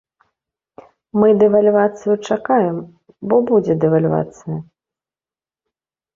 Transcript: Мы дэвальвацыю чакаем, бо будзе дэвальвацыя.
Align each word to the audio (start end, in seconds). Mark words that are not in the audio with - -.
Мы 1.19 1.27
дэвальвацыю 1.43 2.15
чакаем, 2.29 2.77
бо 3.27 3.35
будзе 3.51 3.73
дэвальвацыя. 3.85 4.57